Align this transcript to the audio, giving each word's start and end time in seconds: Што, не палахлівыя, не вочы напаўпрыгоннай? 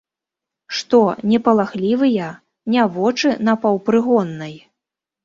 Што, 0.77 1.01
не 1.31 1.39
палахлівыя, 1.47 2.29
не 2.77 2.87
вочы 2.97 3.29
напаўпрыгоннай? 3.51 4.57